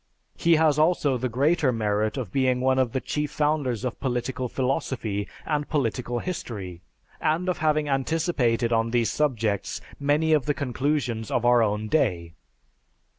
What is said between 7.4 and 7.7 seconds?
of